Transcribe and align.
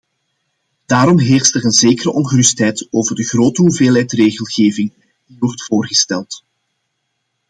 Daarom 0.85 1.19
heerst 1.19 1.55
er 1.55 1.65
een 1.65 1.71
zekere 1.71 2.11
ongerustheid 2.11 2.87
over 2.91 3.15
de 3.15 3.23
grote 3.23 3.61
hoeveelheid 3.61 4.11
regelgeving 4.11 4.91
die 5.25 5.37
wordt 5.39 5.63
voorgesteld. 5.63 6.43